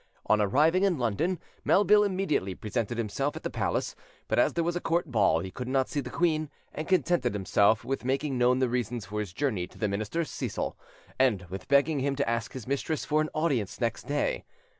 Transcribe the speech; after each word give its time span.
On 0.25 0.41
arriving 0.41 0.81
in 0.83 0.97
London, 0.97 1.37
Melville 1.63 2.03
immediately 2.03 2.55
presented 2.55 2.97
himself 2.97 3.35
at 3.35 3.43
the 3.43 3.51
palace; 3.51 3.95
but 4.27 4.39
as 4.39 4.53
there 4.53 4.63
was 4.63 4.75
a 4.75 4.79
court 4.81 5.11
ball, 5.11 5.41
he 5.41 5.51
could 5.51 5.67
not 5.67 5.89
see 5.89 5.99
the 5.99 6.09
queen, 6.09 6.49
and 6.73 6.87
contented 6.87 7.35
himself 7.35 7.85
with 7.85 8.03
making 8.03 8.35
known 8.35 8.57
the 8.57 8.67
reason 8.67 8.99
for 9.01 9.19
his 9.19 9.31
journey 9.31 9.67
to 9.67 9.77
the 9.77 9.87
minister 9.87 10.23
Cecil, 10.25 10.75
and 11.19 11.43
with 11.51 11.67
begging 11.67 11.99
him 11.99 12.15
to 12.15 12.27
ask 12.27 12.53
his 12.53 12.65
mistress 12.65 13.05
for 13.05 13.21
an 13.21 13.29
audience 13.35 13.79
next 13.79 14.07
day. 14.07 14.43